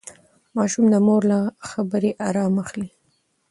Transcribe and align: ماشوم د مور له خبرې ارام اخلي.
ماشوم 0.57 0.85
د 0.89 0.95
مور 1.05 1.21
له 1.31 1.39
خبرې 1.69 2.11
ارام 2.27 2.53
اخلي. 2.63 2.89